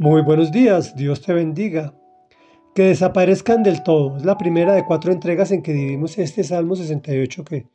Muy 0.00 0.22
buenos 0.22 0.50
días, 0.50 0.96
Dios 0.96 1.20
te 1.20 1.34
bendiga. 1.34 1.94
Que 2.74 2.84
desaparezcan 2.84 3.62
del 3.62 3.82
todo. 3.82 4.16
Es 4.16 4.24
la 4.24 4.38
primera 4.38 4.72
de 4.72 4.86
cuatro 4.86 5.12
entregas 5.12 5.50
en 5.50 5.60
que 5.60 5.74
dividimos 5.74 6.16
este 6.16 6.42
Salmo 6.42 6.74
68 6.74 7.44
que 7.44 7.66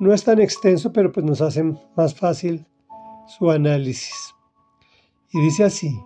no 0.00 0.12
es 0.12 0.22
tan 0.22 0.38
extenso, 0.38 0.92
pero 0.92 1.10
pues 1.12 1.24
nos 1.24 1.40
hace 1.40 1.64
más 1.96 2.14
fácil 2.14 2.66
su 3.26 3.50
análisis. 3.50 4.34
Y 5.32 5.40
dice 5.40 5.64
así, 5.64 5.98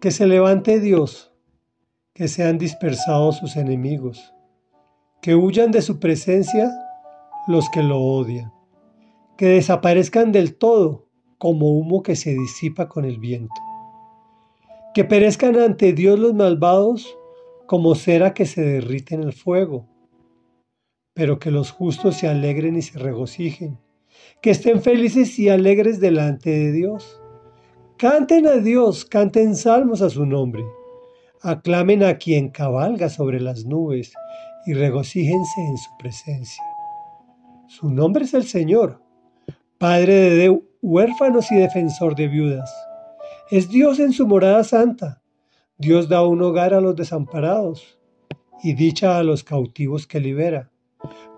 que 0.00 0.10
se 0.10 0.26
levante 0.26 0.80
Dios, 0.80 1.34
que 2.14 2.28
sean 2.28 2.56
dispersados 2.56 3.36
sus 3.36 3.56
enemigos, 3.56 4.32
que 5.20 5.34
huyan 5.34 5.70
de 5.70 5.82
su 5.82 6.00
presencia 6.00 6.72
los 7.46 7.68
que 7.68 7.82
lo 7.82 8.00
odian, 8.00 8.54
que 9.36 9.48
desaparezcan 9.48 10.32
del 10.32 10.56
todo 10.56 11.10
como 11.36 11.72
humo 11.72 12.02
que 12.02 12.16
se 12.16 12.30
disipa 12.30 12.88
con 12.88 13.04
el 13.04 13.18
viento 13.18 13.67
que 14.98 15.04
perezcan 15.04 15.56
ante 15.60 15.92
Dios 15.92 16.18
los 16.18 16.34
malvados 16.34 17.16
como 17.66 17.94
cera 17.94 18.34
que 18.34 18.46
se 18.46 18.62
derrite 18.62 19.14
en 19.14 19.22
el 19.22 19.32
fuego, 19.32 19.86
pero 21.14 21.38
que 21.38 21.52
los 21.52 21.70
justos 21.70 22.16
se 22.16 22.26
alegren 22.26 22.74
y 22.74 22.82
se 22.82 22.98
regocijen, 22.98 23.78
que 24.42 24.50
estén 24.50 24.82
felices 24.82 25.38
y 25.38 25.50
alegres 25.50 26.00
delante 26.00 26.50
de 26.50 26.72
Dios. 26.72 27.22
Canten 27.96 28.48
a 28.48 28.56
Dios, 28.56 29.04
canten 29.04 29.54
salmos 29.54 30.02
a 30.02 30.10
su 30.10 30.26
nombre, 30.26 30.64
aclamen 31.42 32.02
a 32.02 32.18
quien 32.18 32.48
cabalga 32.48 33.08
sobre 33.08 33.40
las 33.40 33.66
nubes 33.66 34.12
y 34.66 34.74
regocíjense 34.74 35.60
en 35.60 35.78
su 35.78 35.90
presencia. 36.00 36.64
Su 37.68 37.88
nombre 37.88 38.24
es 38.24 38.34
el 38.34 38.48
Señor, 38.48 39.00
Padre 39.78 40.30
de 40.30 40.60
huérfanos 40.82 41.52
y 41.52 41.54
defensor 41.54 42.16
de 42.16 42.26
viudas. 42.26 42.87
Es 43.50 43.70
Dios 43.70 43.98
en 43.98 44.12
su 44.12 44.26
morada 44.26 44.62
santa. 44.62 45.22
Dios 45.78 46.10
da 46.10 46.26
un 46.26 46.42
hogar 46.42 46.74
a 46.74 46.82
los 46.82 46.94
desamparados 46.94 47.98
y 48.62 48.74
dicha 48.74 49.16
a 49.16 49.22
los 49.22 49.42
cautivos 49.42 50.06
que 50.06 50.20
libera. 50.20 50.70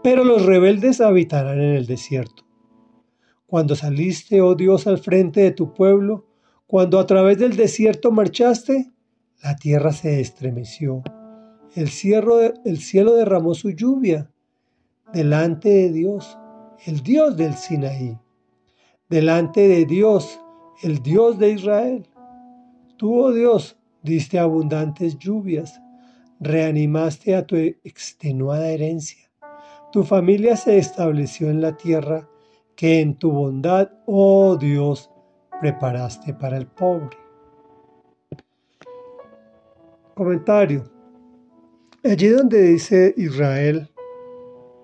Pero 0.03 0.25
los 0.25 0.45
rebeldes 0.45 1.01
habitarán 1.01 1.61
en 1.61 1.77
el 1.77 1.87
desierto. 1.87 2.45
Cuando 3.47 3.77
saliste, 3.77 4.41
oh 4.41 4.57
Dios, 4.57 4.89
al 4.89 4.99
frente 4.99 5.41
de 5.41 5.53
tu 5.53 5.73
pueblo, 5.73 6.27
cuando 6.67 6.99
a 6.99 7.07
través 7.07 7.39
del 7.39 7.55
desierto 7.55 8.11
marchaste, 8.11 8.91
la 9.41 9.55
tierra 9.55 9.93
se 9.93 10.21
estremeció. 10.21 11.05
El 11.77 11.91
cielo, 11.91 12.41
el 12.41 12.79
cielo 12.79 13.15
derramó 13.15 13.55
su 13.55 13.71
lluvia 13.71 14.33
delante 15.13 15.69
de 15.69 15.93
Dios, 15.93 16.37
el 16.87 17.03
Dios 17.05 17.37
del 17.37 17.55
Sinaí. 17.55 18.19
Delante 19.09 19.69
de 19.69 19.85
Dios, 19.85 20.41
el 20.83 21.03
Dios 21.03 21.39
de 21.39 21.51
Israel. 21.51 22.07
Tú, 22.97 23.19
oh 23.19 23.33
Dios, 23.33 23.77
diste 24.03 24.39
abundantes 24.39 25.19
lluvias, 25.19 25.81
reanimaste 26.41 27.35
a 27.35 27.47
tu 27.47 27.57
extenuada 27.57 28.69
herencia. 28.69 29.31
Tu 29.93 30.05
familia 30.05 30.57
se 30.57 30.79
estableció 30.79 31.51
en 31.51 31.61
la 31.61 31.77
tierra 31.77 32.29
que 32.77 33.01
en 33.01 33.15
tu 33.15 33.31
bondad, 33.31 33.91
oh 34.07 34.57
Dios, 34.57 35.11
preparaste 35.61 36.33
para 36.35 36.57
el 36.57 36.67
pobre. 36.67 37.17
Comentario. 40.15 40.85
Allí 42.05 42.29
donde 42.29 42.63
dice 42.63 43.13
Israel, 43.17 43.91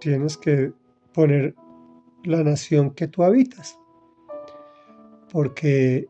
tienes 0.01 0.37
que 0.37 0.73
poner 1.15 1.55
la 2.25 2.43
nación 2.43 2.91
que 2.91 3.09
tú 3.09 3.23
habitas 3.23 3.79
porque 5.37 6.09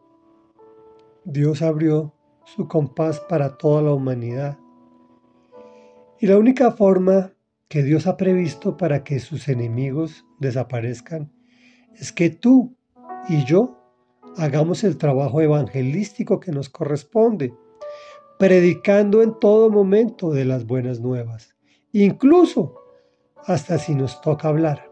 Dios 1.24 1.60
abrió 1.60 2.14
su 2.44 2.68
compás 2.68 3.18
para 3.18 3.58
toda 3.58 3.82
la 3.82 3.92
humanidad. 3.92 4.56
Y 6.20 6.28
la 6.28 6.38
única 6.38 6.70
forma 6.70 7.32
que 7.66 7.82
Dios 7.82 8.06
ha 8.06 8.16
previsto 8.16 8.76
para 8.76 9.02
que 9.02 9.18
sus 9.18 9.48
enemigos 9.48 10.24
desaparezcan 10.38 11.32
es 11.96 12.12
que 12.12 12.30
tú 12.30 12.76
y 13.28 13.44
yo 13.44 13.76
hagamos 14.36 14.84
el 14.84 14.96
trabajo 14.96 15.40
evangelístico 15.40 16.38
que 16.38 16.52
nos 16.52 16.68
corresponde, 16.68 17.52
predicando 18.38 19.22
en 19.22 19.40
todo 19.40 19.70
momento 19.70 20.30
de 20.30 20.44
las 20.44 20.66
buenas 20.66 21.00
nuevas, 21.00 21.56
incluso 21.90 22.76
hasta 23.44 23.76
si 23.78 23.96
nos 23.96 24.20
toca 24.20 24.46
hablar, 24.46 24.88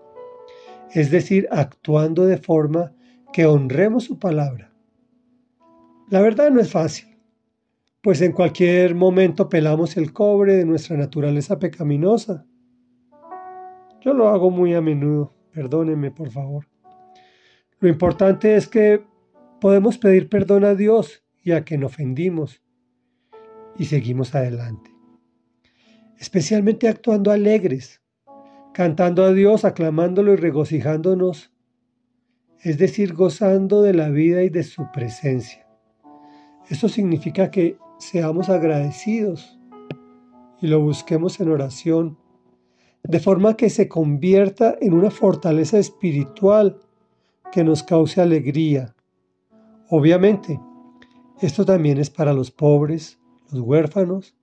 es 0.91 1.13
decir, 1.13 1.47
actuando 1.53 2.27
de 2.27 2.39
forma 2.39 2.95
que 3.35 3.47
honremos 3.47 4.05
su 4.05 4.21
palabra. 4.21 4.73
La 6.09 6.23
verdad 6.23 6.53
no 6.53 6.61
es 6.61 6.71
fácil, 6.71 7.19
pues 8.01 8.23
en 8.23 8.31
cualquier 8.31 8.95
momento 8.95 9.49
pelamos 9.49 9.97
el 9.97 10.13
cobre 10.13 10.55
de 10.55 10.65
nuestra 10.65 10.97
naturaleza 10.97 11.59
pecaminosa. 11.59 12.47
Yo 14.01 14.15
lo 14.15 14.29
hago 14.29 14.53
muy 14.53 14.73
a 14.75 14.81
menudo, 14.81 15.35
perdónenme 15.51 16.13
por 16.13 16.31
favor. 16.31 16.69
Lo 17.81 17.89
importante 17.89 18.55
es 18.55 18.69
que 18.69 19.05
podemos 19.61 19.99
pedir 19.99 20.29
perdón 20.29 20.65
a 20.65 20.77
Dios 20.77 21.25
y 21.43 21.51
a 21.51 21.65
quien 21.65 21.83
ofendimos 21.83 22.63
y 23.77 23.87
seguimos 23.87 24.33
adelante. 24.37 24.93
Especialmente 26.19 26.87
actuando 26.87 27.33
alegres, 27.33 28.01
cantando 28.73 29.25
a 29.25 29.33
Dios, 29.33 29.65
aclamándolo 29.65 30.35
y 30.35 30.37
regocijándonos 30.37 31.54
es 32.65 32.79
decir, 32.79 33.13
gozando 33.13 33.83
de 33.83 33.93
la 33.93 34.09
vida 34.09 34.43
y 34.43 34.49
de 34.49 34.63
su 34.63 34.91
presencia. 34.91 35.67
Esto 36.71 36.89
significa 36.89 37.51
que 37.51 37.77
seamos 37.99 38.49
agradecidos 38.49 39.61
y 40.63 40.67
lo 40.69 40.81
busquemos 40.81 41.39
en 41.41 41.51
oración, 41.51 42.19
de 43.03 43.21
forma 43.21 43.55
que 43.55 43.69
se 43.69 43.87
convierta 43.87 44.77
en 44.81 44.95
una 44.95 45.11
fortaleza 45.11 45.79
espiritual 45.79 46.81
que 47.53 47.63
nos 47.65 47.83
cause 47.83 48.23
alegría. 48.23 48.97
Obviamente, 49.91 50.59
esto 51.43 51.67
también 51.67 51.99
es 51.99 52.09
para 52.09 52.33
los 52.33 52.51
pobres, 52.51 53.21
los 53.53 53.61
huérfanos, 53.61 54.35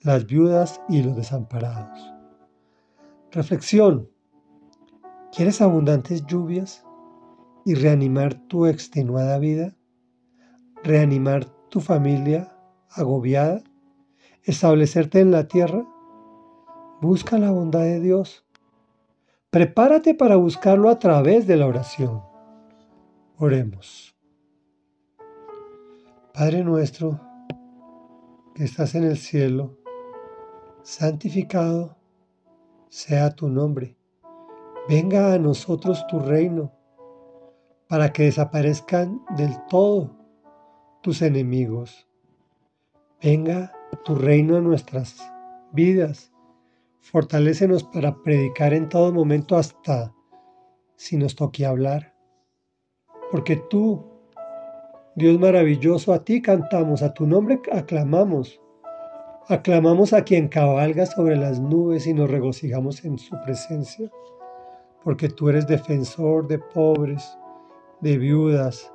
las 0.00 0.26
viudas 0.26 0.80
y 0.88 1.02
los 1.02 1.14
desamparados. 1.14 2.00
Reflexión. 3.32 4.08
¿Quieres 5.30 5.60
abundantes 5.60 6.24
lluvias? 6.24 6.85
Y 7.66 7.74
reanimar 7.74 8.34
tu 8.46 8.66
extenuada 8.66 9.40
vida, 9.40 9.74
reanimar 10.84 11.46
tu 11.68 11.80
familia 11.80 12.56
agobiada, 12.90 13.60
establecerte 14.44 15.18
en 15.18 15.32
la 15.32 15.48
tierra. 15.48 15.84
Busca 17.02 17.38
la 17.38 17.50
bondad 17.50 17.80
de 17.80 17.98
Dios. 17.98 18.46
Prepárate 19.50 20.14
para 20.14 20.36
buscarlo 20.36 20.90
a 20.90 21.00
través 21.00 21.48
de 21.48 21.56
la 21.56 21.66
oración. 21.66 22.22
Oremos. 23.36 24.16
Padre 26.32 26.62
nuestro, 26.62 27.20
que 28.54 28.62
estás 28.62 28.94
en 28.94 29.02
el 29.02 29.16
cielo, 29.16 29.76
santificado 30.84 31.96
sea 32.90 33.34
tu 33.34 33.48
nombre. 33.48 33.96
Venga 34.88 35.32
a 35.32 35.38
nosotros 35.40 36.06
tu 36.06 36.20
reino 36.20 36.76
para 37.88 38.12
que 38.12 38.24
desaparezcan 38.24 39.22
del 39.36 39.54
todo 39.68 40.10
tus 41.02 41.22
enemigos. 41.22 42.08
Venga 43.22 43.72
tu 44.04 44.14
reino 44.14 44.56
a 44.56 44.60
nuestras 44.60 45.18
vidas. 45.72 46.32
Fortalécenos 47.00 47.84
para 47.84 48.22
predicar 48.22 48.74
en 48.74 48.88
todo 48.88 49.12
momento 49.12 49.56
hasta 49.56 50.12
si 50.96 51.16
nos 51.16 51.36
toque 51.36 51.64
hablar. 51.64 52.14
Porque 53.30 53.56
tú, 53.70 54.04
Dios 55.14 55.38
maravilloso, 55.38 56.12
a 56.12 56.24
ti 56.24 56.42
cantamos, 56.42 57.02
a 57.02 57.14
tu 57.14 57.26
nombre 57.26 57.60
aclamamos. 57.72 58.60
Aclamamos 59.48 60.12
a 60.12 60.24
quien 60.24 60.48
cabalga 60.48 61.06
sobre 61.06 61.36
las 61.36 61.60
nubes 61.60 62.06
y 62.06 62.14
nos 62.14 62.30
regocijamos 62.30 63.04
en 63.04 63.18
su 63.18 63.36
presencia. 63.44 64.10
Porque 65.04 65.28
tú 65.28 65.48
eres 65.48 65.68
defensor 65.68 66.48
de 66.48 66.58
pobres, 66.58 67.38
de 68.00 68.18
viudas, 68.18 68.92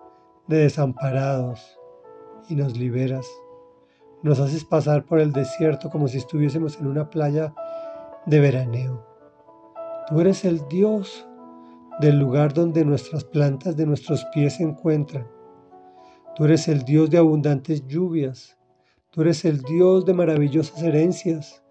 de 0.48 0.58
desamparados, 0.58 1.78
y 2.50 2.56
nos 2.56 2.78
liberas. 2.78 3.28
Nos 4.24 4.40
haces 4.40 4.66
pasar 4.66 5.06
por 5.06 5.20
el 5.20 5.32
desierto 5.32 5.90
como 5.90 6.08
si 6.08 6.18
estuviésemos 6.18 6.80
en 6.80 6.88
una 6.88 7.10
playa 7.10 7.54
de 8.26 8.40
veraneo. 8.40 9.06
Tú 10.08 10.20
eres 10.20 10.46
el 10.46 10.68
Dios 10.68 11.28
del 12.00 12.20
lugar 12.20 12.54
donde 12.54 12.86
nuestras 12.86 13.24
plantas 13.24 13.76
de 13.78 13.86
nuestros 13.86 14.26
pies 14.34 14.58
se 14.58 14.64
encuentran. 14.64 15.28
Tú 16.36 16.46
eres 16.46 16.68
el 16.68 16.84
Dios 16.84 17.10
de 17.10 17.18
abundantes 17.18 17.88
lluvias. 17.88 18.58
Tú 19.10 19.22
eres 19.22 19.44
el 19.46 19.62
Dios 19.62 20.06
de 20.06 20.14
maravillosas 20.14 20.82
herencias. 20.84 21.64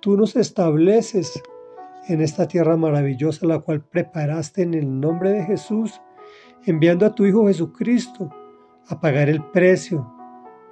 Tú 0.00 0.16
nos 0.16 0.36
estableces 0.36 1.42
en 2.08 2.20
esta 2.20 2.46
tierra 2.46 2.76
maravillosa 2.76 3.46
la 3.46 3.58
cual 3.58 3.82
preparaste 3.82 4.62
en 4.62 4.74
el 4.74 5.00
nombre 5.00 5.32
de 5.32 5.44
Jesús 5.44 6.00
enviando 6.64 7.06
a 7.06 7.14
tu 7.14 7.24
Hijo 7.26 7.46
Jesucristo 7.46 8.30
a 8.88 9.00
pagar 9.00 9.28
el 9.28 9.42
precio 9.50 10.12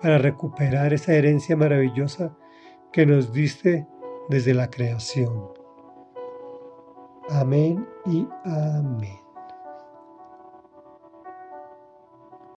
para 0.01 0.19
recuperar 0.19 0.93
esa 0.93 1.15
herencia 1.15 1.57
maravillosa 1.57 2.37
que 2.93 3.07
nos 3.07 3.33
diste 3.33 3.87
desde 4.29 4.55
la 4.55 4.71
creación. 4.71 5.51
Amén 7.29 7.87
y 8.07 8.27
amén. 8.45 9.26